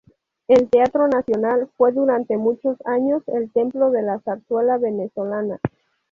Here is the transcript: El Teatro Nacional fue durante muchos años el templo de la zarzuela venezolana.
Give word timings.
El 0.47 0.67
Teatro 0.71 1.07
Nacional 1.07 1.69
fue 1.77 1.91
durante 1.91 2.35
muchos 2.35 2.75
años 2.85 3.21
el 3.27 3.51
templo 3.51 3.91
de 3.91 4.01
la 4.01 4.19
zarzuela 4.21 4.79
venezolana. 4.79 5.59